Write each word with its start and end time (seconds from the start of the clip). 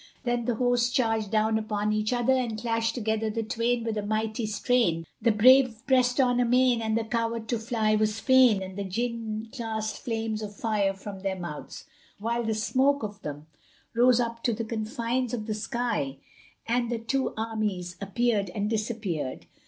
Then 0.23 0.45
the 0.45 0.55
hosts 0.55 0.89
charged 0.89 1.29
down 1.29 1.59
upon 1.59 1.93
each 1.93 2.11
other 2.11 2.33
and 2.33 2.59
clashed 2.59 2.95
together 2.95 3.29
the 3.29 3.43
twain 3.43 3.83
with 3.83 3.95
a 3.99 4.03
mighty 4.03 4.47
strain, 4.47 5.05
the 5.21 5.31
brave 5.31 5.83
pressed 5.85 6.19
on 6.19 6.39
amain 6.39 6.81
and 6.81 6.97
the 6.97 7.03
coward 7.03 7.47
to 7.49 7.59
fly 7.59 7.93
was 7.95 8.19
fain 8.19 8.63
and 8.63 8.75
the 8.75 8.83
Jinn 8.83 9.47
cast 9.51 9.99
flames 9.99 10.41
of 10.41 10.55
fire 10.55 10.95
from 10.95 11.19
their 11.19 11.37
mouths, 11.39 11.85
whilst 12.19 12.47
the 12.47 12.55
smoke 12.55 13.03
of 13.03 13.21
them 13.21 13.45
rose 13.93 14.19
up 14.19 14.41
to 14.45 14.53
the 14.53 14.65
confines 14.65 15.35
of 15.35 15.45
the 15.45 15.53
sky 15.53 16.17
and 16.67 16.89
the 16.89 16.97
two 16.97 17.35
armies 17.37 17.95
appeared 18.01 18.49
and 18.55 18.71
disappeared. 18.71 19.45